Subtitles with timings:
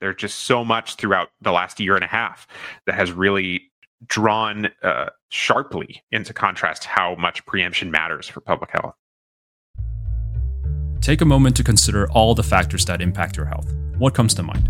[0.00, 2.46] There's just so much throughout the last year and a half
[2.86, 3.70] that has really
[4.06, 8.94] drawn uh, sharply into contrast how much preemption matters for public health.
[11.02, 13.70] Take a moment to consider all the factors that impact your health.
[13.98, 14.68] What comes to mind?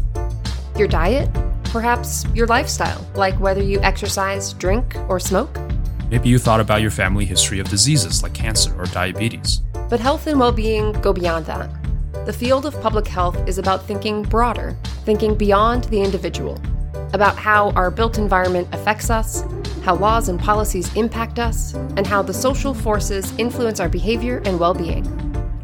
[0.76, 1.28] Your diet?
[1.64, 5.56] Perhaps your lifestyle, like whether you exercise, drink, or smoke?
[6.10, 9.58] Maybe you thought about your family history of diseases like cancer or diabetes.
[9.88, 11.70] But health and well being go beyond that.
[12.12, 16.60] The field of public health is about thinking broader, thinking beyond the individual,
[17.12, 19.44] about how our built environment affects us,
[19.82, 24.58] how laws and policies impact us, and how the social forces influence our behavior and
[24.58, 25.06] well being.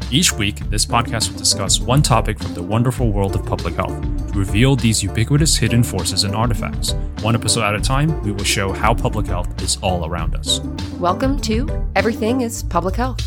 [0.09, 4.01] Each week, this podcast will discuss one topic from the wonderful world of public health
[4.31, 6.93] to reveal these ubiquitous hidden forces and artifacts.
[7.21, 10.61] One episode at a time, we will show how public health is all around us.
[10.97, 13.19] Welcome to Everything is Public Health.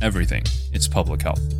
[0.00, 1.53] Everything is public health.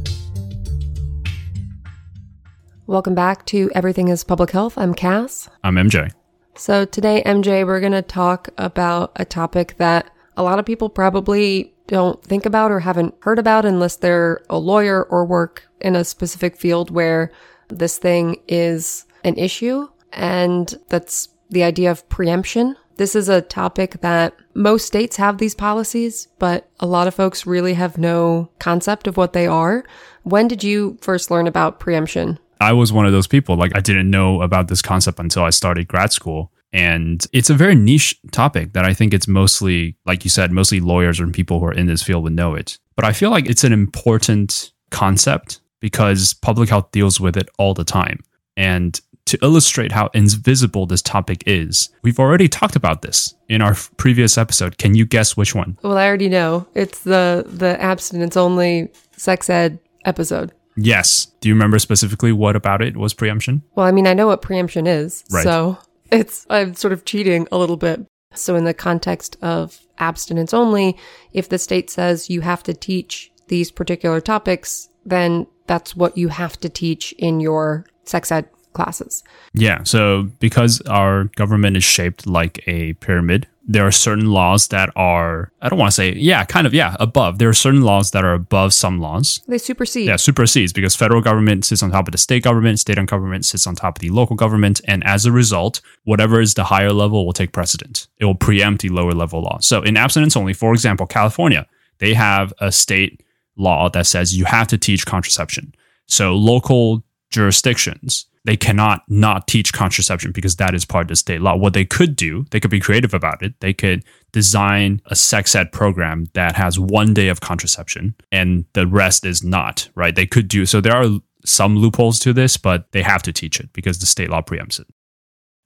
[2.86, 4.76] Welcome back to Everything is Public Health.
[4.76, 5.48] I'm Cass.
[5.64, 6.12] I'm MJ.
[6.54, 10.90] So, today, MJ, we're going to talk about a topic that a lot of people
[10.90, 15.96] probably don't think about or haven't heard about unless they're a lawyer or work in
[15.96, 17.32] a specific field where
[17.68, 19.88] this thing is an issue.
[20.12, 22.76] And that's the idea of preemption.
[22.96, 27.46] This is a topic that most states have these policies, but a lot of folks
[27.46, 29.86] really have no concept of what they are.
[30.22, 32.38] When did you first learn about preemption?
[32.64, 33.56] I was one of those people.
[33.56, 36.50] Like, I didn't know about this concept until I started grad school.
[36.72, 40.80] And it's a very niche topic that I think it's mostly, like you said, mostly
[40.80, 42.78] lawyers and people who are in this field would know it.
[42.96, 47.74] But I feel like it's an important concept because public health deals with it all
[47.74, 48.20] the time.
[48.56, 53.76] And to illustrate how invisible this topic is, we've already talked about this in our
[53.98, 54.78] previous episode.
[54.78, 55.76] Can you guess which one?
[55.82, 56.66] Well, I already know.
[56.74, 60.52] It's the the abstinence only sex ed episode.
[60.76, 61.26] Yes.
[61.40, 63.62] Do you remember specifically what about it was preemption?
[63.74, 65.24] Well, I mean, I know what preemption is.
[65.30, 65.44] Right.
[65.44, 65.78] So
[66.10, 68.04] it's, I'm sort of cheating a little bit.
[68.36, 70.96] So, in the context of abstinence only,
[71.32, 76.28] if the state says you have to teach these particular topics, then that's what you
[76.28, 79.24] have to teach in your sex ed classes.
[79.54, 79.82] Yeah.
[79.84, 85.50] So, because our government is shaped like a pyramid, there are certain laws that are,
[85.62, 87.38] I don't want to say, yeah, kind of, yeah, above.
[87.38, 89.40] There are certain laws that are above some laws.
[89.48, 90.06] They supersede.
[90.06, 93.66] Yeah, supersedes because federal government sits on top of the state government, state government sits
[93.66, 94.80] on top of the local government.
[94.86, 98.06] And as a result, whatever is the higher level will take precedent.
[98.18, 99.58] It will preempt the lower level law.
[99.60, 101.66] So, in abstinence only, for example, California,
[101.98, 103.22] they have a state
[103.56, 105.74] law that says you have to teach contraception.
[106.06, 111.40] So, local jurisdictions they cannot not teach contraception because that is part of the state
[111.40, 111.56] law.
[111.56, 113.54] What they could do, they could be creative about it.
[113.60, 118.86] They could design a sex ed program that has one day of contraception and the
[118.86, 120.14] rest is not, right?
[120.14, 120.80] They could do so.
[120.80, 124.30] There are some loopholes to this, but they have to teach it because the state
[124.30, 124.86] law preempts it.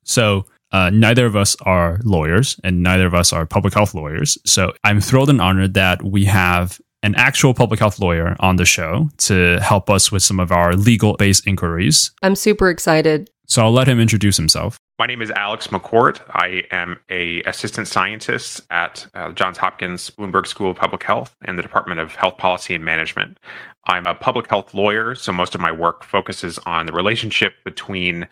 [0.05, 4.37] So, uh, neither of us are lawyers and neither of us are public health lawyers.
[4.45, 8.65] So, I'm thrilled and honored that we have an actual public health lawyer on the
[8.65, 12.13] show to help us with some of our legal based inquiries.
[12.23, 13.31] I'm super excited.
[13.47, 14.79] So I'll let him introduce himself.
[14.99, 16.21] My name is Alex McCourt.
[16.31, 21.57] I am a assistant scientist at uh, Johns Hopkins Bloomberg School of Public Health in
[21.57, 23.39] the Department of Health Policy and Management.
[23.87, 28.29] I'm a public health lawyer, so most of my work focuses on the relationship between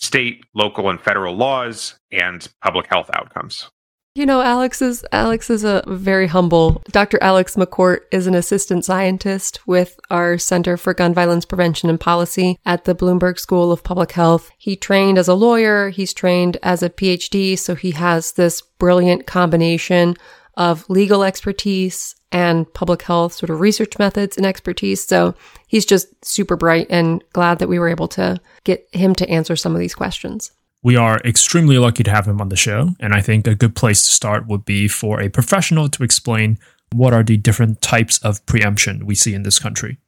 [0.00, 3.70] state, local, and federal laws and public health outcomes.
[4.18, 6.82] You know, Alex is Alex is a very humble.
[6.90, 7.22] Dr.
[7.22, 12.58] Alex McCourt is an assistant scientist with our Center for Gun Violence Prevention and Policy
[12.66, 14.50] at the Bloomberg School of Public Health.
[14.58, 19.28] He trained as a lawyer, he's trained as a PhD, so he has this brilliant
[19.28, 20.16] combination
[20.56, 25.06] of legal expertise and public health sort of research methods and expertise.
[25.06, 25.36] So
[25.68, 29.54] he's just super bright and glad that we were able to get him to answer
[29.54, 30.50] some of these questions.
[30.82, 33.74] We are extremely lucky to have him on the show, and I think a good
[33.74, 36.58] place to start would be for a professional to explain
[36.94, 39.98] what are the different types of preemption we see in this country.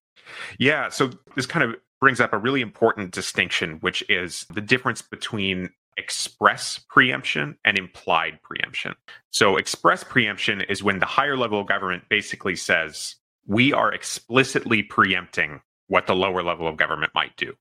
[0.59, 5.03] Yeah, so this kind of brings up a really important distinction, which is the difference
[5.03, 8.95] between express preemption and implied preemption.
[9.31, 13.17] So, express preemption is when the higher level of government basically says,
[13.47, 17.55] we are explicitly preempting what the lower level of government might do.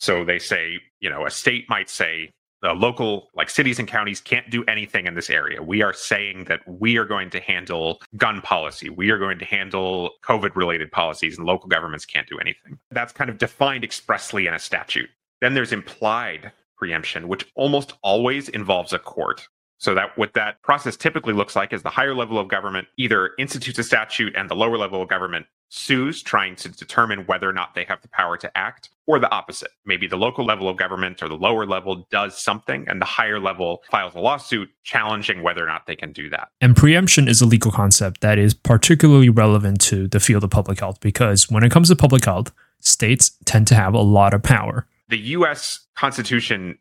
[0.00, 2.32] So, they say, you know, a state might say,
[2.62, 5.62] the local like cities and counties can't do anything in this area.
[5.62, 8.88] We are saying that we are going to handle gun policy.
[8.88, 12.78] We are going to handle COVID related policies and local governments can't do anything.
[12.90, 15.10] That's kind of defined expressly in a statute.
[15.40, 19.46] Then there's implied preemption, which almost always involves a court.
[19.78, 23.32] So that what that process typically looks like is the higher level of government either
[23.38, 27.52] institutes a statute and the lower level of government sues trying to determine whether or
[27.52, 30.76] not they have the power to act or the opposite maybe the local level of
[30.76, 35.42] government or the lower level does something and the higher level files a lawsuit challenging
[35.42, 38.54] whether or not they can do that And preemption is a legal concept that is
[38.54, 42.52] particularly relevant to the field of public health because when it comes to public health,
[42.80, 44.86] states tend to have a lot of power.
[45.08, 46.78] the US Constitution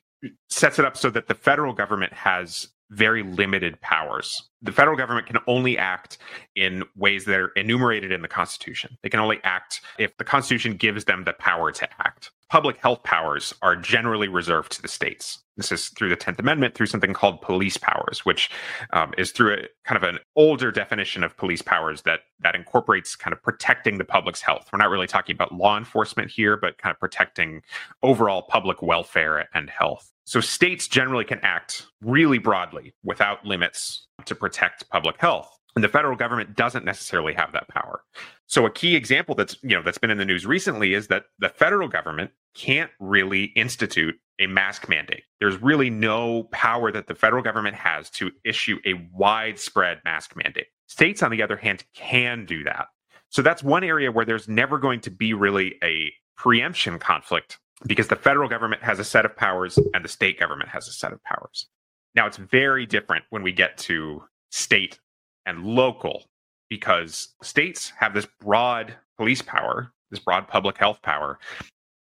[0.50, 4.50] sets it up so that the federal government has very limited powers.
[4.62, 6.18] The federal government can only act
[6.56, 8.98] in ways that are enumerated in the Constitution.
[9.04, 12.32] They can only act if the Constitution gives them the power to act.
[12.50, 15.44] Public health powers are generally reserved to the states.
[15.58, 18.50] This is through the 10th Amendment, through something called police powers, which
[18.94, 23.16] um, is through a kind of an older definition of police powers that that incorporates
[23.16, 24.70] kind of protecting the public's health.
[24.72, 27.62] We're not really talking about law enforcement here, but kind of protecting
[28.04, 30.12] overall public welfare and health.
[30.26, 35.50] So states generally can act really broadly without limits to protect public health.
[35.76, 38.02] And the federal government doesn't necessarily have that power.
[38.48, 41.26] So a key example that's, you know, that's been in the news recently is that
[41.40, 45.24] the federal government can't really institute a mask mandate.
[45.40, 50.68] There's really no power that the federal government has to issue a widespread mask mandate.
[50.88, 52.88] States on the other hand can do that.
[53.30, 58.08] So that's one area where there's never going to be really a preemption conflict because
[58.08, 61.14] the federal government has a set of powers and the state government has a set
[61.14, 61.68] of powers.
[62.16, 65.00] Now, it's very different when we get to state
[65.46, 66.26] and local
[66.70, 71.40] because states have this broad police power, this broad public health power,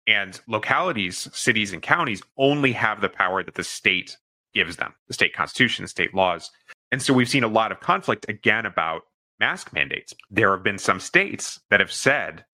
[0.06, 4.16] and localities, cities, and counties only have the power that the state
[4.52, 6.50] gives them the state constitution, state laws.
[6.90, 9.02] And so we've seen a lot of conflict again about
[9.38, 10.12] mask mandates.
[10.30, 12.44] There have been some states that have said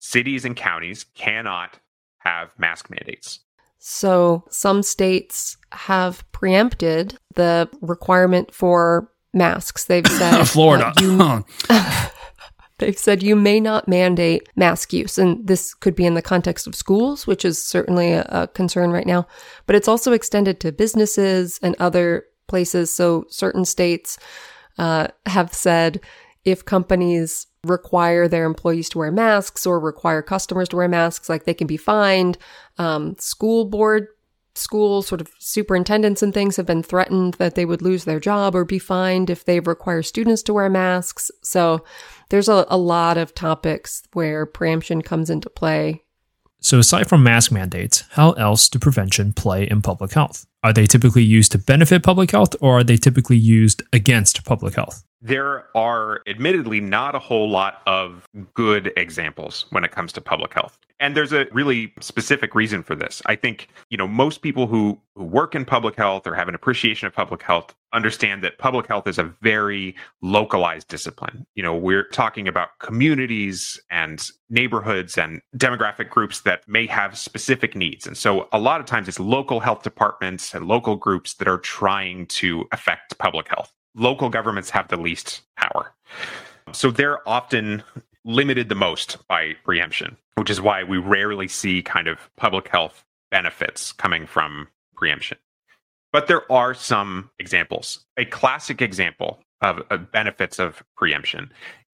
[0.00, 1.78] cities and counties cannot
[2.26, 3.40] have mask mandates.
[3.78, 9.84] So some states have preempted the requirement for masks.
[9.84, 10.92] They've said Florida.
[11.00, 11.44] you,
[12.78, 16.66] they've said you may not mandate mask use, and this could be in the context
[16.66, 19.26] of schools, which is certainly a, a concern right now.
[19.66, 22.92] But it's also extended to businesses and other places.
[22.94, 24.18] So certain states
[24.78, 26.00] uh, have said
[26.44, 31.44] if companies require their employees to wear masks or require customers to wear masks, like
[31.44, 32.38] they can be fined.
[32.78, 34.08] Um, school board,
[34.54, 38.54] school sort of superintendents and things have been threatened that they would lose their job
[38.54, 41.30] or be fined if they require students to wear masks.
[41.42, 41.84] So
[42.30, 46.02] there's a, a lot of topics where preemption comes into play.
[46.60, 50.46] So, aside from mask mandates, how else do preemption play in public health?
[50.64, 54.74] Are they typically used to benefit public health or are they typically used against public
[54.74, 55.04] health?
[55.22, 60.52] There are admittedly not a whole lot of good examples when it comes to public
[60.52, 60.78] health.
[60.98, 63.20] And there's a really specific reason for this.
[63.26, 66.54] I think, you know, most people who, who work in public health or have an
[66.54, 71.46] appreciation of public health understand that public health is a very localized discipline.
[71.54, 77.74] You know, we're talking about communities and neighborhoods and demographic groups that may have specific
[77.74, 78.06] needs.
[78.06, 81.58] And so a lot of times it's local health departments and local groups that are
[81.58, 83.72] trying to affect public health.
[83.96, 85.94] Local governments have the least power.
[86.72, 87.82] So they're often
[88.24, 93.04] limited the most by preemption, which is why we rarely see kind of public health
[93.30, 95.38] benefits coming from preemption.
[96.12, 98.04] But there are some examples.
[98.16, 101.50] A classic example of, of, benefits of preemption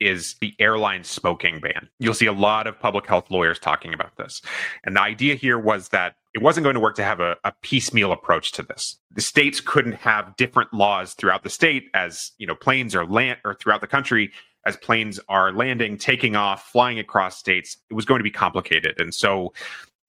[0.06, 1.88] is the airline smoking ban.
[1.98, 4.42] You'll see a lot of public health lawyers talking about this.
[4.84, 7.52] And the idea here was that it wasn't going to work to have a, a
[7.62, 8.98] piecemeal approach to this.
[9.14, 13.38] The states couldn't have different laws throughout the state as, you know, planes are land
[13.44, 14.32] or throughout the country
[14.64, 17.76] as planes are landing, taking off, flying across states.
[17.90, 19.00] It was going to be complicated.
[19.00, 19.52] And so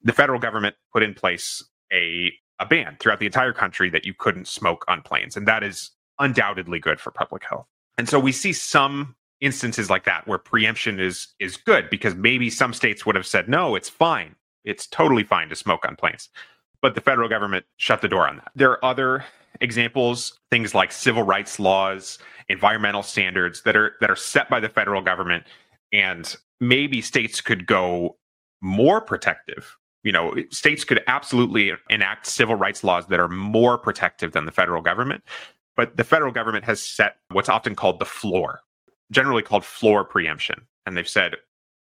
[0.01, 4.13] the federal government put in place a a ban throughout the entire country that you
[4.13, 5.35] couldn't smoke on planes.
[5.35, 7.65] And that is undoubtedly good for public health.
[7.97, 12.49] And so we see some instances like that where preemption is is good because maybe
[12.49, 14.35] some states would have said no, it's fine.
[14.63, 16.29] It's totally fine to smoke on planes.
[16.81, 18.51] But the federal government shut the door on that.
[18.55, 19.25] There are other
[19.61, 22.17] examples, things like civil rights laws,
[22.49, 25.43] environmental standards that are that are set by the federal government
[25.91, 28.17] and maybe states could go
[28.61, 34.33] more protective you know, states could absolutely enact civil rights laws that are more protective
[34.33, 35.23] than the federal government.
[35.75, 38.59] But the federal government has set what's often called the floor,
[39.13, 40.61] generally called floor preemption.
[40.85, 41.33] And they've said,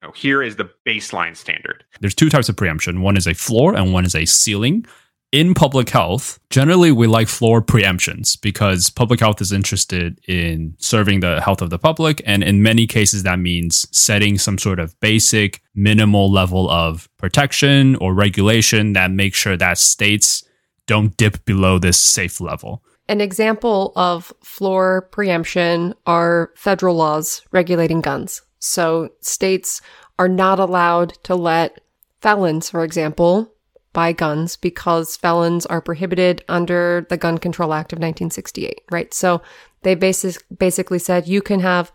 [0.03, 1.85] you know, here is the baseline standard.
[2.01, 4.87] There's two types of preemption one is a floor and one is a ceiling
[5.35, 11.19] in public health, generally we like floor preemptions because public health is interested in serving
[11.19, 12.23] the health of the public.
[12.25, 17.97] And in many cases, that means setting some sort of basic minimal level of protection
[17.97, 20.45] or regulation that makes sure that states
[20.87, 22.85] don't dip below this safe level.
[23.09, 28.43] An example of floor preemption are federal laws regulating guns.
[28.59, 29.83] So states
[30.19, 31.81] are not allowed to let
[32.23, 33.53] felons, for example,
[33.93, 39.13] buy guns because felons are prohibited under the Gun Control Act of 1968, right?
[39.13, 39.43] So
[39.83, 41.93] they basic, basically said you can have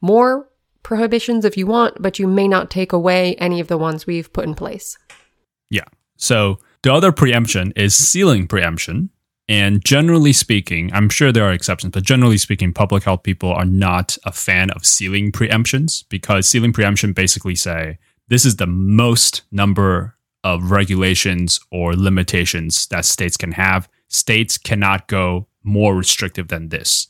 [0.00, 0.48] more
[0.82, 4.32] prohibitions if you want, but you may not take away any of the ones we've
[4.32, 4.98] put in place.
[5.70, 5.84] Yeah.
[6.16, 9.10] So the other preemption is ceiling preemption.
[9.48, 13.64] And generally speaking, I'm sure there are exceptions, but generally speaking, public health people are
[13.64, 19.42] not a fan of ceiling preemptions because ceiling preemption basically say this is the most
[19.50, 23.88] number of regulations or limitations that states can have.
[24.08, 27.08] States cannot go more restrictive than this.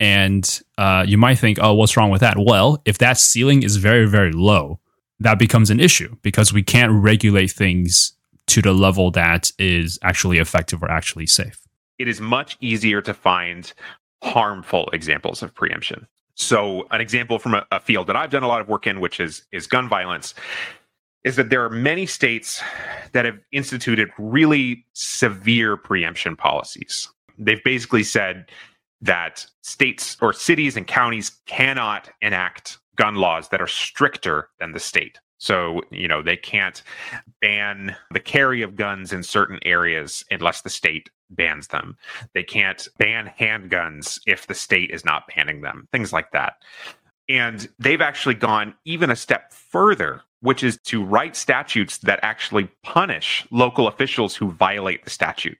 [0.00, 2.36] And uh, you might think, oh, what's wrong with that?
[2.38, 4.80] Well, if that ceiling is very, very low,
[5.20, 8.14] that becomes an issue because we can't regulate things
[8.46, 11.67] to the level that is actually effective or actually safe
[11.98, 13.72] it is much easier to find
[14.22, 16.06] harmful examples of preemption.
[16.34, 19.00] So, an example from a, a, field that I've done a lot of work in,
[19.00, 20.34] which is is gun violence,
[21.24, 22.62] is that there are many states
[23.12, 27.08] that have instituted really severe preemption policies.
[27.38, 28.46] They've basically said
[29.00, 34.80] that states or cities and counties cannot enact gun laws that are stricter than the
[34.80, 35.18] state.
[35.38, 36.82] So, you know, they can't
[37.40, 41.96] ban the carry of guns in certain areas unless the state bans them.
[42.34, 46.54] They can't ban handguns if the state is not banning them, things like that.
[47.28, 52.70] And they've actually gone even a step further, which is to write statutes that actually
[52.82, 55.58] punish local officials who violate the statute.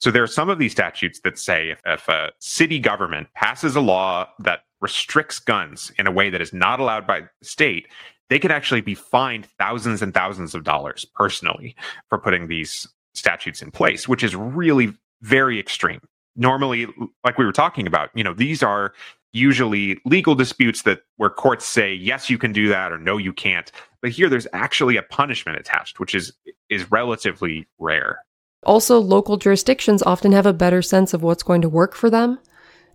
[0.00, 3.76] So there are some of these statutes that say if, if a city government passes
[3.76, 7.86] a law that restricts guns in a way that is not allowed by the state,
[8.28, 11.76] they could actually be fined thousands and thousands of dollars personally
[12.08, 14.92] for putting these statutes in place, which is really
[15.24, 16.00] very extreme.
[16.36, 16.86] Normally,
[17.24, 18.92] like we were talking about, you know, these are
[19.32, 23.32] usually legal disputes that where courts say yes you can do that or no you
[23.32, 23.72] can't.
[24.00, 26.32] But here there's actually a punishment attached which is
[26.68, 28.20] is relatively rare.
[28.62, 32.38] Also local jurisdictions often have a better sense of what's going to work for them.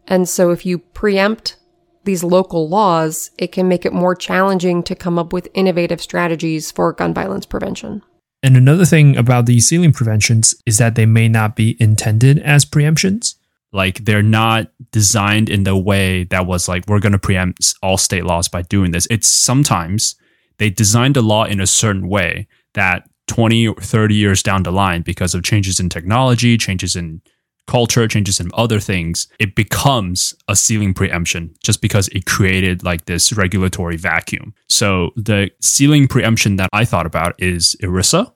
[0.08, 1.58] And so if you preempt
[2.06, 6.72] these local laws it can make it more challenging to come up with innovative strategies
[6.72, 8.02] for gun violence prevention
[8.42, 12.66] and another thing about these ceiling preemptions is that they may not be intended as
[12.66, 13.36] preemptions.
[13.72, 17.98] Like they're not designed in the way that was like, we're going to preempt all
[17.98, 19.08] state laws by doing this.
[19.10, 20.16] It's sometimes
[20.58, 24.72] they designed a law in a certain way that 20 or 30 years down the
[24.72, 27.22] line, because of changes in technology, changes in
[27.70, 33.06] culture, changes and other things, it becomes a ceiling preemption just because it created like
[33.06, 34.56] this regulatory vacuum.
[34.68, 38.34] So the ceiling preemption that I thought about is ERISA,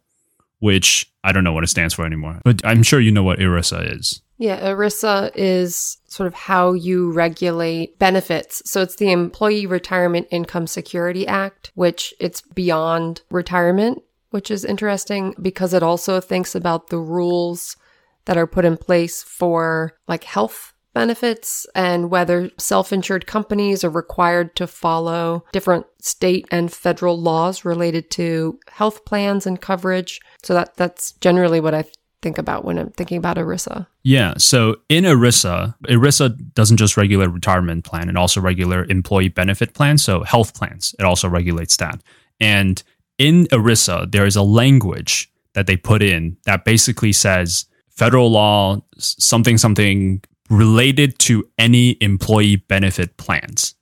[0.60, 3.40] which I don't know what it stands for anymore, but I'm sure you know what
[3.40, 4.22] ERISA is.
[4.38, 8.62] Yeah, ERISA is sort of how you regulate benefits.
[8.70, 15.34] So it's the Employee Retirement Income Security Act, which it's beyond retirement, which is interesting
[15.42, 17.78] because it also thinks about the rules
[18.26, 24.56] that are put in place for like health benefits and whether self-insured companies are required
[24.56, 30.20] to follow different state and federal laws related to health plans and coverage.
[30.44, 31.86] So that that's generally what I
[32.22, 33.86] think about when I'm thinking about ERISA.
[34.04, 34.36] Yeah.
[34.38, 40.04] So in ERISA, ERISA doesn't just regulate retirement plan, it also regular employee benefit plans.
[40.04, 42.02] So health plans, it also regulates that.
[42.40, 42.82] And
[43.18, 47.66] in ERISA, there is a language that they put in that basically says
[47.96, 53.76] federal law, something, something related to any employee benefit plans.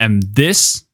[0.00, 0.84] And this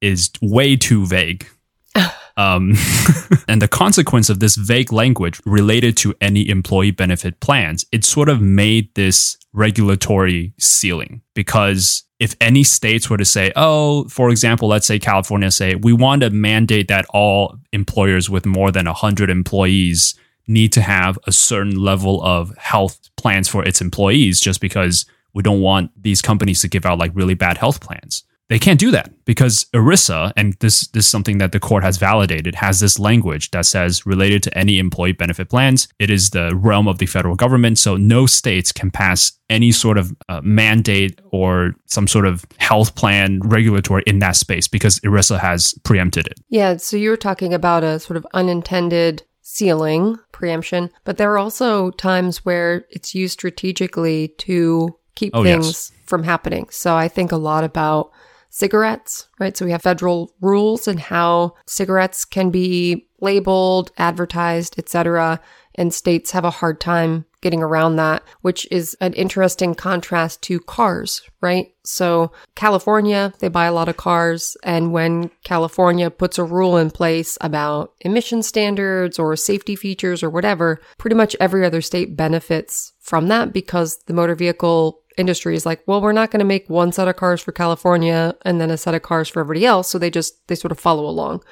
[0.00, 1.46] is way too vague.
[2.36, 2.74] um,
[3.48, 8.28] and the consequence of this vague language related to any employee benefit plans, it sort
[8.28, 14.68] of made this regulatory ceiling because if any states were to say, oh, for example,
[14.68, 19.30] let's say California say, we want to mandate that all employers with more than 100
[19.30, 20.14] employees
[20.46, 25.42] need to have a certain level of health plans for its employees just because we
[25.42, 28.24] don't want these companies to give out like really bad health plans.
[28.50, 31.96] They can't do that because ERISA, and this, this is something that the court has
[31.96, 36.54] validated, has this language that says related to any employee benefit plans, it is the
[36.54, 37.78] realm of the federal government.
[37.78, 42.94] So no states can pass any sort of uh, mandate or some sort of health
[42.96, 46.38] plan regulatory in that space because ERISA has preempted it.
[46.50, 46.76] Yeah.
[46.76, 51.90] So you were talking about a sort of unintended ceiling preemption, but there are also
[51.92, 55.92] times where it's used strategically to keep oh, things yes.
[56.06, 56.66] from happening.
[56.70, 58.10] So I think a lot about
[58.48, 59.56] cigarettes, right?
[59.56, 65.40] So we have federal rules and how cigarettes can be labeled, advertised, etc.
[65.74, 70.58] And states have a hard time getting around that, which is an interesting contrast to
[70.60, 71.74] cars, right?
[71.84, 74.56] So California, they buy a lot of cars.
[74.62, 80.30] And when California puts a rule in place about emission standards or safety features or
[80.30, 85.66] whatever, pretty much every other state benefits from that because the motor vehicle industry is
[85.66, 88.70] like, well, we're not going to make one set of cars for California and then
[88.70, 89.88] a set of cars for everybody else.
[89.88, 91.42] So they just, they sort of follow along.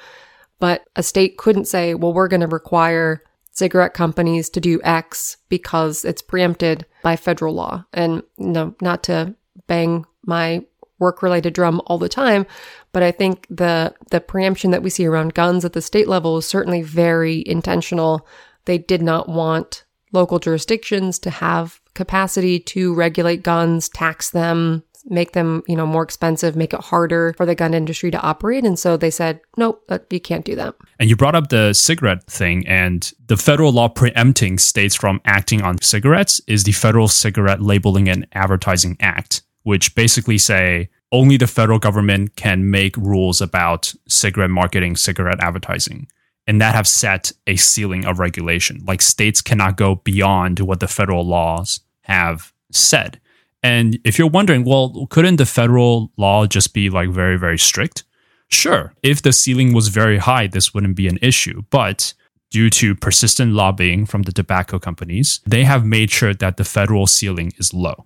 [0.63, 5.35] But a state couldn't say, well, we're going to require cigarette companies to do X
[5.49, 7.83] because it's preempted by federal law.
[7.91, 9.35] And no, not to
[9.67, 10.63] bang my
[10.99, 12.45] work related drum all the time,
[12.93, 16.37] but I think the the preemption that we see around guns at the state level
[16.37, 18.25] is certainly very intentional.
[18.63, 25.33] They did not want local jurisdictions to have capacity to regulate guns, tax them, make
[25.33, 28.63] them, you know, more expensive, make it harder for the gun industry to operate.
[28.63, 30.75] And so they said, nope, uh, you can't do that.
[30.99, 35.61] And you brought up the cigarette thing, and the federal law preempting states from acting
[35.61, 41.47] on cigarettes is the Federal Cigarette Labeling and Advertising Act, which basically say only the
[41.47, 46.07] federal government can make rules about cigarette marketing, cigarette advertising.
[46.47, 48.83] And that have set a ceiling of regulation.
[48.85, 53.21] Like states cannot go beyond what the federal laws have said.
[53.63, 58.03] And if you're wondering, well, couldn't the federal law just be like very, very strict?
[58.49, 58.93] Sure.
[59.01, 61.63] If the ceiling was very high, this wouldn't be an issue.
[61.69, 62.13] But
[62.51, 67.07] due to persistent lobbying from the tobacco companies, they have made sure that the federal
[67.07, 68.05] ceiling is low.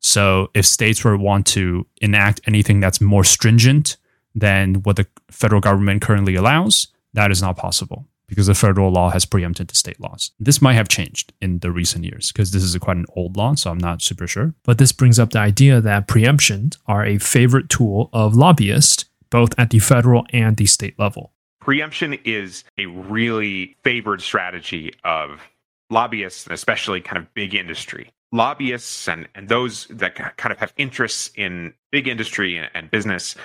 [0.00, 3.96] So if states were want to enact anything that's more stringent
[4.34, 9.10] than what the federal government currently allows, that is not possible because the federal law
[9.10, 10.30] has preempted the state laws.
[10.40, 13.54] This might have changed in the recent years because this is quite an old law,
[13.56, 14.54] so I'm not super sure.
[14.64, 19.52] But this brings up the idea that preemptions are a favorite tool of lobbyists, both
[19.58, 21.34] at the federal and the state level.
[21.60, 25.42] Preemption is a really favored strategy of
[25.90, 28.10] lobbyists, and especially kind of big industry.
[28.32, 33.36] Lobbyists and, and those that kind of have interests in big industry and, and business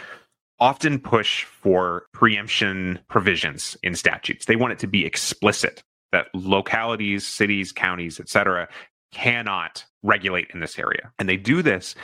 [0.60, 4.46] often push for preemption provisions in statutes.
[4.46, 8.68] They want it to be explicit that localities, cities, counties, etc.,
[9.12, 11.12] cannot regulate in this area.
[11.20, 11.96] And they do this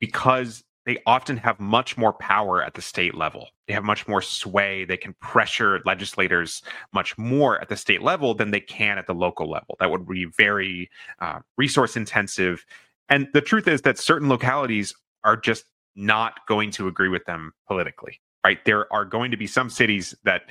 [0.00, 3.48] because they often have much more power at the state level.
[3.68, 4.84] They have much more sway.
[4.84, 9.14] They can pressure legislators much more at the state level than they can at the
[9.14, 9.76] local level.
[9.78, 12.64] That would be very uh, resource intensive.
[13.08, 17.52] And the truth is that certain localities are just not going to agree with them
[17.66, 18.64] politically, right?
[18.64, 20.42] There are going to be some cities that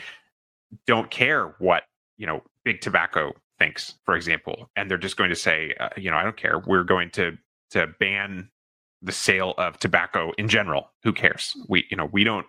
[0.85, 1.83] don't care what,
[2.17, 6.09] you know, big tobacco thinks, for example, and they're just going to say, uh, you
[6.09, 6.59] know, I don't care.
[6.65, 7.37] We're going to
[7.71, 8.49] to ban
[9.01, 10.91] the sale of tobacco in general.
[11.03, 11.55] Who cares?
[11.69, 12.45] We, you know, we don't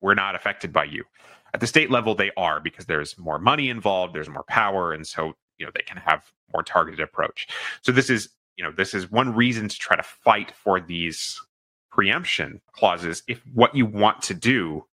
[0.00, 1.04] we're not affected by you.
[1.54, 5.06] At the state level they are because there's more money involved, there's more power and
[5.06, 7.46] so, you know, they can have more targeted approach.
[7.82, 11.40] So this is, you know, this is one reason to try to fight for these
[11.94, 14.84] preemption clauses if what you want to do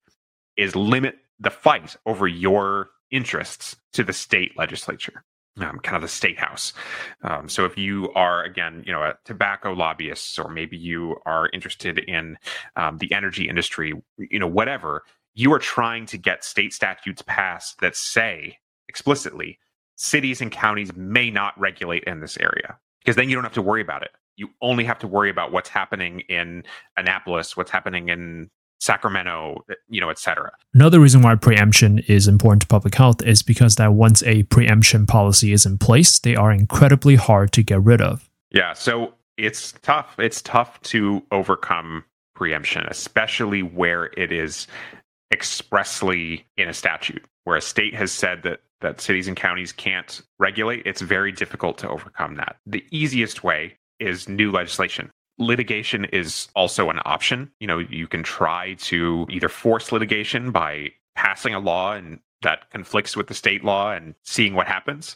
[0.55, 5.23] is limit the fight over your interests to the state legislature.
[5.59, 6.71] Um, kind of the state house.
[7.23, 11.49] Um, so if you are again, you know, a tobacco lobbyist, or maybe you are
[11.51, 12.37] interested in
[12.77, 17.81] um, the energy industry, you know, whatever, you are trying to get state statutes passed
[17.81, 19.59] that say explicitly
[19.97, 23.61] cities and counties may not regulate in this area because then you don't have to
[23.61, 26.63] worry about it you only have to worry about what's happening in
[26.97, 30.51] Annapolis, what's happening in Sacramento, eh, you know, et cetera.
[30.73, 35.05] Another reason why preemption is important to public health is because that once a preemption
[35.05, 38.27] policy is in place, they are incredibly hard to get rid of.
[38.49, 40.15] Yeah, so it's tough.
[40.17, 42.03] It's tough to overcome
[42.35, 44.67] preemption, especially where it is
[45.31, 50.21] expressly in a statute, where a state has said that that cities and counties can't
[50.39, 50.81] regulate.
[50.87, 52.55] It's very difficult to overcome that.
[52.65, 55.09] The easiest way is new legislation.
[55.37, 57.51] Litigation is also an option.
[57.59, 62.69] You know, you can try to either force litigation by passing a law and that
[62.71, 65.15] conflicts with the state law and seeing what happens,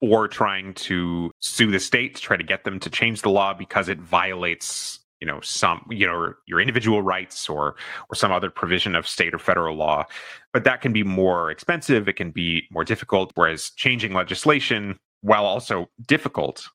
[0.00, 3.54] or trying to sue the state to try to get them to change the law
[3.54, 7.76] because it violates you know some you know your individual rights or
[8.10, 10.04] or some other provision of state or federal law
[10.52, 15.46] but that can be more expensive it can be more difficult whereas changing legislation while
[15.46, 16.68] also difficult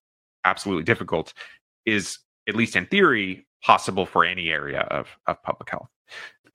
[0.48, 1.34] absolutely difficult
[1.86, 5.90] is at least in theory possible for any area of, of public health.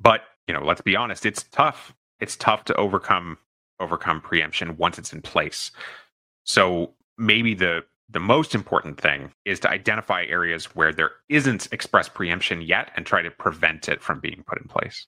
[0.01, 1.95] But you know let's be honest it's tough.
[2.21, 3.39] It's tough to overcome
[3.81, 5.71] overcome preemption once it's in place.
[6.45, 12.09] So maybe the the most important thing is to identify areas where there isn't express
[12.09, 15.07] preemption yet and try to prevent it from being put in place.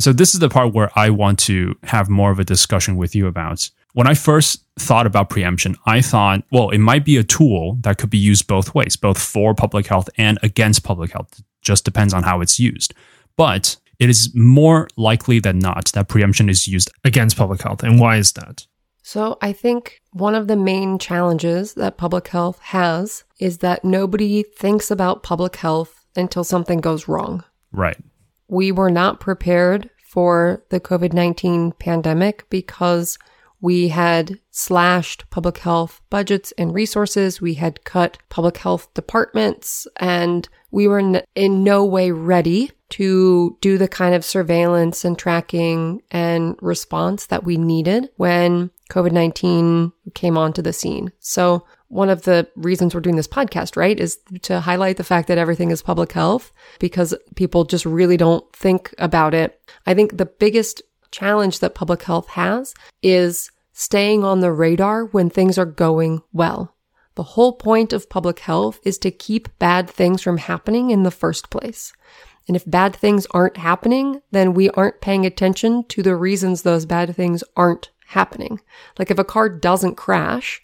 [0.00, 3.14] So this is the part where I want to have more of a discussion with
[3.14, 3.70] you about.
[3.94, 7.98] When I first thought about preemption, I thought, well, it might be a tool that
[7.98, 11.38] could be used both ways, both for public health and against public health.
[11.38, 12.94] It just depends on how it's used.
[13.36, 17.82] But it is more likely than not that preemption is used against public health.
[17.82, 18.66] And why is that?
[19.02, 24.42] So I think one of the main challenges that public health has is that nobody
[24.42, 27.42] thinks about public health until something goes wrong.
[27.72, 27.96] Right.
[28.48, 33.18] We were not prepared for the COVID 19 pandemic because
[33.60, 37.40] we had slashed public health budgets and resources.
[37.40, 43.76] We had cut public health departments and we were in no way ready to do
[43.76, 50.38] the kind of surveillance and tracking and response that we needed when COVID 19 came
[50.38, 51.12] onto the scene.
[51.18, 55.26] So, one of the reasons we're doing this podcast, right, is to highlight the fact
[55.28, 59.58] that everything is public health because people just really don't think about it.
[59.86, 65.30] I think the biggest challenge that public health has is staying on the radar when
[65.30, 66.74] things are going well.
[67.14, 71.10] The whole point of public health is to keep bad things from happening in the
[71.10, 71.92] first place.
[72.46, 76.86] And if bad things aren't happening, then we aren't paying attention to the reasons those
[76.86, 78.60] bad things aren't happening.
[78.98, 80.62] Like if a car doesn't crash,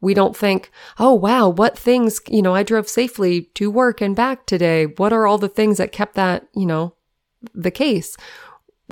[0.00, 4.14] we don't think, oh wow, what things, you know, I drove safely to work and
[4.14, 4.86] back today.
[4.86, 6.94] What are all the things that kept that, you know,
[7.54, 8.16] the case?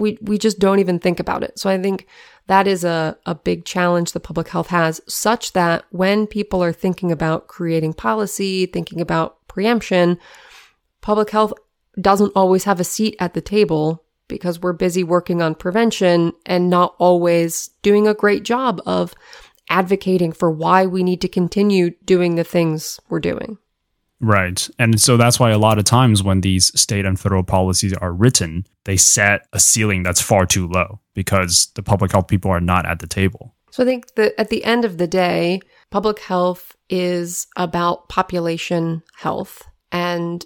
[0.01, 1.59] We, we just don't even think about it.
[1.59, 2.07] So I think
[2.47, 6.73] that is a, a big challenge that public health has, such that when people are
[6.73, 10.19] thinking about creating policy, thinking about preemption,
[11.01, 11.53] public health
[12.01, 16.71] doesn't always have a seat at the table because we're busy working on prevention and
[16.71, 19.15] not always doing a great job of
[19.69, 23.59] advocating for why we need to continue doing the things we're doing.
[24.21, 24.69] Right.
[24.79, 28.13] And so that's why a lot of times when these state and federal policies are
[28.13, 32.61] written, they set a ceiling that's far too low because the public health people are
[32.61, 33.55] not at the table.
[33.71, 39.03] So I think that at the end of the day, public health is about population
[39.17, 40.45] health and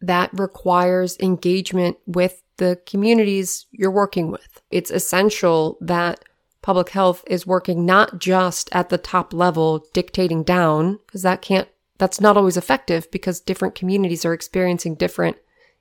[0.00, 4.60] that requires engagement with the communities you're working with.
[4.70, 6.24] It's essential that
[6.60, 11.68] public health is working not just at the top level dictating down because that can't
[11.98, 15.36] that's not always effective because different communities are experiencing different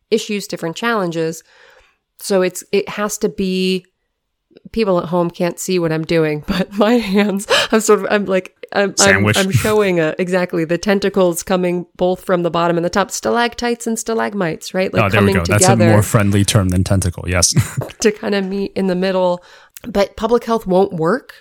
[0.09, 1.43] issues, different challenges.
[2.19, 3.85] So it's it has to be
[4.71, 8.25] people at home can't see what I'm doing, but my hands, I'm sort of, I'm
[8.25, 12.85] like, I'm, I'm, I'm, showing a, exactly the tentacles coming both from the bottom and
[12.85, 14.93] the top, stalactites and stalagmites, right?
[14.93, 15.43] Like oh, there we go.
[15.43, 17.27] That's a more friendly term than tentacle.
[17.27, 17.53] Yes.
[17.99, 19.43] to kind of meet in the middle.
[19.83, 21.33] But public health won't work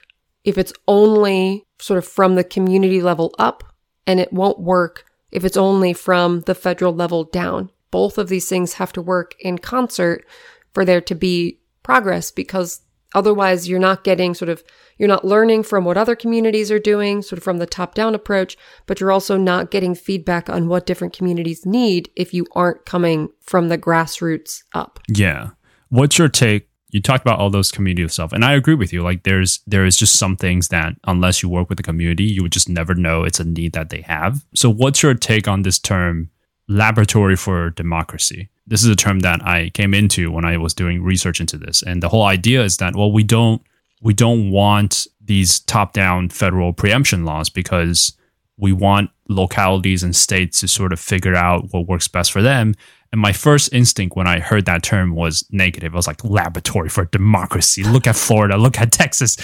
[0.45, 3.63] if it's only sort of from the community level up,
[4.11, 7.71] and it won't work if it's only from the federal level down.
[7.93, 10.27] Both of these things have to work in concert
[10.73, 12.83] for there to be progress because
[13.15, 14.63] Otherwise, you're not getting sort of,
[14.97, 18.15] you're not learning from what other communities are doing, sort of from the top down
[18.15, 22.87] approach, but you're also not getting feedback on what different communities need if you aren't
[22.87, 25.01] coming from the grassroots up.
[25.09, 25.51] Yeah.
[25.89, 26.70] What's your take?
[26.91, 29.03] You talked about all those community of stuff, and I agree with you.
[29.03, 32.43] Like, there's there is just some things that unless you work with the community, you
[32.43, 34.45] would just never know it's a need that they have.
[34.55, 36.31] So, what's your take on this term,
[36.69, 38.51] laboratory for democracy?
[38.71, 41.83] this is a term that I came into when I was doing research into this.
[41.83, 43.61] And the whole idea is that, well, we don't
[44.01, 48.17] we don't want these top-down federal preemption laws because
[48.57, 52.75] we want localities and states to sort of figure out what works best for them.
[53.13, 55.95] And my first instinct when I heard that term was negative.
[55.95, 57.83] I was like, laboratory for democracy.
[57.83, 59.37] Look at Florida, look at Texas.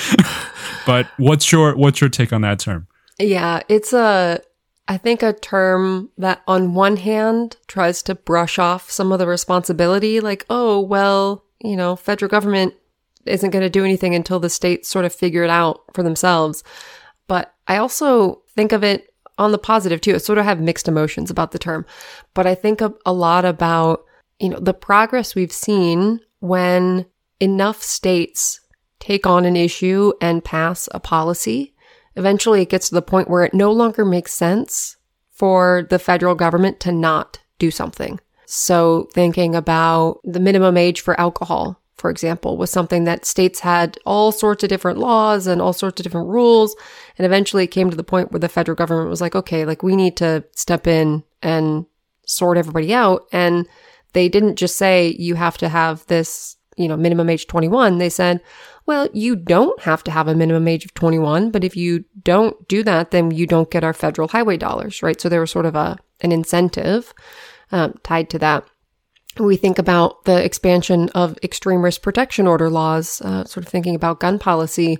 [0.86, 2.86] but what's your what's your take on that term?
[3.18, 4.40] Yeah, it's a
[4.88, 9.26] I think a term that on one hand tries to brush off some of the
[9.26, 12.74] responsibility, like, oh, well, you know, federal government
[13.24, 16.62] isn't going to do anything until the states sort of figure it out for themselves.
[17.26, 20.14] But I also think of it on the positive too.
[20.14, 21.86] I sort of have mixed emotions about the term,
[22.34, 24.04] but I think a, a lot about,
[24.38, 27.06] you know, the progress we've seen when
[27.40, 28.60] enough states
[28.98, 31.74] take on an issue and pass a policy
[32.16, 34.96] Eventually, it gets to the point where it no longer makes sense
[35.30, 38.18] for the federal government to not do something.
[38.46, 43.98] So, thinking about the minimum age for alcohol, for example, was something that states had
[44.04, 46.76] all sorts of different laws and all sorts of different rules.
[47.16, 49.82] And eventually it came to the point where the federal government was like, okay, like
[49.82, 51.86] we need to step in and
[52.26, 53.26] sort everybody out.
[53.32, 53.66] And
[54.12, 57.98] they didn't just say you have to have this, you know, minimum age 21.
[57.98, 58.42] They said,
[58.84, 62.68] well, you don't have to have a minimum age of 21, but if you don't
[62.68, 65.20] do that, then you don't get our federal highway dollars, right?
[65.20, 67.12] So there was sort of a an incentive
[67.72, 68.64] um, tied to that.
[69.44, 73.94] We think about the expansion of extreme risk protection order laws, uh, sort of thinking
[73.94, 74.98] about gun policy,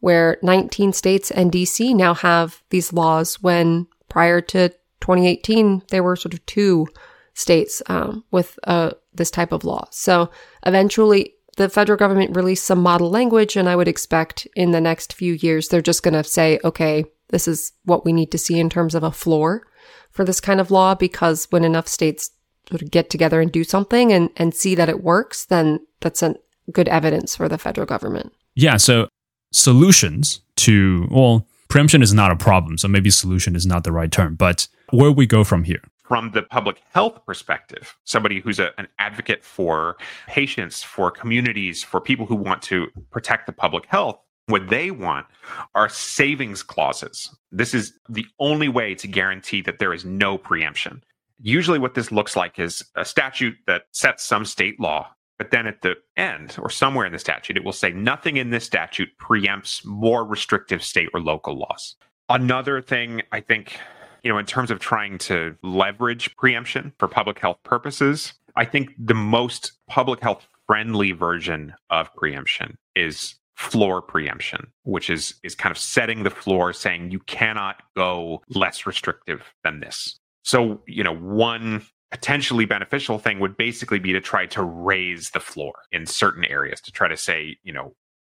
[0.00, 4.68] where 19 states and DC now have these laws when prior to
[5.00, 6.86] 2018, there were sort of two
[7.34, 9.86] states um, with uh, this type of law.
[9.90, 10.30] So
[10.64, 15.12] eventually, the federal government released some model language, and I would expect in the next
[15.12, 18.58] few years, they're just going to say, okay, this is what we need to see
[18.58, 19.66] in terms of a floor
[20.10, 22.30] for this kind of law, because when enough states
[22.68, 26.22] sort of get together and do something and, and see that it works, then that's
[26.22, 26.36] a
[26.72, 28.32] good evidence for the federal government.
[28.54, 28.76] Yeah.
[28.76, 29.08] So
[29.52, 32.78] solutions to, well, preemption is not a problem.
[32.78, 35.82] So maybe solution is not the right term, but where we go from here?
[36.08, 39.96] From the public health perspective, somebody who's a, an advocate for
[40.28, 45.26] patients, for communities, for people who want to protect the public health, what they want
[45.74, 47.34] are savings clauses.
[47.50, 51.02] This is the only way to guarantee that there is no preemption.
[51.40, 55.66] Usually, what this looks like is a statute that sets some state law, but then
[55.66, 59.10] at the end or somewhere in the statute, it will say nothing in this statute
[59.20, 61.96] preempts more restrictive state or local laws.
[62.28, 63.78] Another thing I think,
[64.22, 68.90] you know, in terms of trying to leverage preemption for public health purposes, I think
[68.98, 75.70] the most public health friendly version of preemption is floor preemption, which is is kind
[75.70, 80.18] of setting the floor saying you cannot go less restrictive than this.
[80.46, 85.40] So, you know, one potentially beneficial thing would basically be to try to raise the
[85.40, 87.94] floor in certain areas to try to say, you know,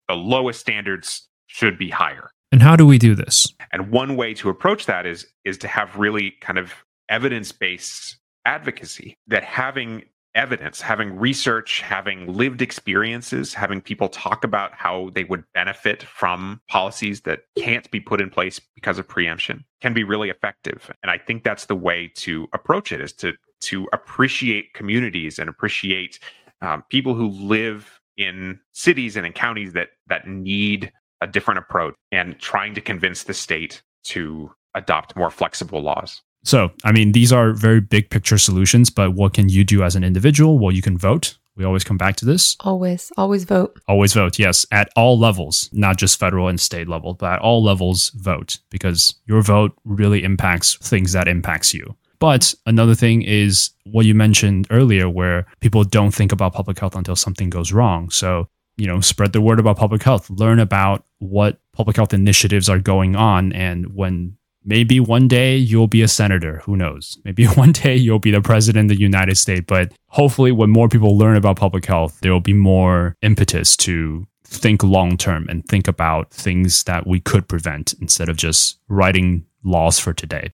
[0.07, 2.31] the lowest standards should be higher.
[2.53, 3.49] And how do we do this?
[3.73, 6.73] And one way to approach that is is to have really kind of
[7.09, 10.05] evidence-based advocacy that having
[10.37, 16.61] evidence, having research, having lived experiences, having people talk about how they would benefit from
[16.69, 20.91] policies that can't be put in place because of preemption can be really effective.
[21.03, 25.49] And I think that's the way to approach it is to to appreciate communities and
[25.49, 26.21] appreciate
[26.61, 31.95] um, people who live in cities and in counties that that need a different approach
[32.13, 36.23] and trying to convince the state to adopt more flexible laws.
[36.47, 39.97] So, I mean, these are very big picture solutions, but what can you do as
[39.97, 40.61] an individual?
[40.61, 41.37] Well, you can vote.
[41.57, 42.57] We always come back to this.
[42.61, 43.81] Always, always vote.
[43.89, 47.65] Always vote, yes, at all levels, not just federal and state level, but at all
[47.65, 51.97] levels, vote because your vote really impacts things that impacts you.
[52.21, 56.95] But another thing is what you mentioned earlier, where people don't think about public health
[56.95, 58.11] until something goes wrong.
[58.11, 62.69] So, you know, spread the word about public health, learn about what public health initiatives
[62.69, 63.53] are going on.
[63.53, 66.61] And when maybe one day you'll be a senator.
[66.65, 67.19] Who knows?
[67.25, 69.65] Maybe one day you'll be the president of the United States.
[69.67, 74.27] But hopefully, when more people learn about public health, there will be more impetus to
[74.45, 79.45] think long term and think about things that we could prevent instead of just writing
[79.65, 80.51] laws for today.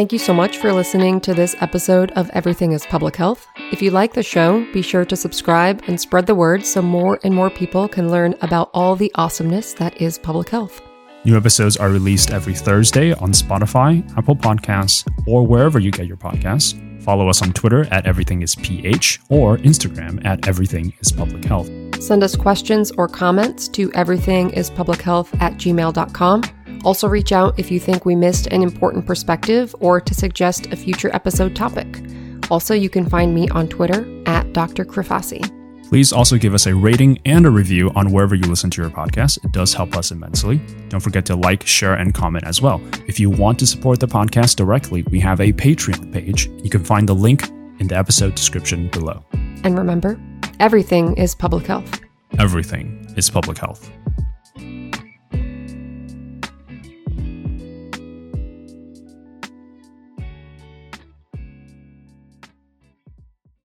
[0.00, 3.46] Thank you so much for listening to this episode of Everything is Public Health.
[3.70, 7.20] If you like the show, be sure to subscribe and spread the word so more
[7.22, 10.80] and more people can learn about all the awesomeness that is public health.
[11.26, 16.16] New episodes are released every Thursday on Spotify, Apple Podcasts, or wherever you get your
[16.16, 16.80] podcasts.
[17.02, 21.79] Follow us on Twitter at EverythingIsPH or Instagram at EverythingIsPublicHealth.
[22.00, 26.42] Send us questions or comments to everythingispublichealth at gmail.com.
[26.82, 30.76] Also, reach out if you think we missed an important perspective or to suggest a
[30.76, 32.02] future episode topic.
[32.50, 34.84] Also, you can find me on Twitter at Dr.
[34.84, 35.44] Crifasi.
[35.90, 38.90] Please also give us a rating and a review on wherever you listen to your
[38.90, 39.44] podcast.
[39.44, 40.60] It does help us immensely.
[40.88, 42.80] Don't forget to like, share, and comment as well.
[43.08, 46.48] If you want to support the podcast directly, we have a Patreon page.
[46.62, 47.48] You can find the link
[47.80, 49.24] in the episode description below.
[49.64, 50.18] And remember,
[50.60, 52.00] everything is public health.
[52.38, 53.90] Everything is public health.